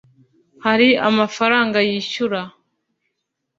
[0.65, 2.39] hari amafaranga yishyura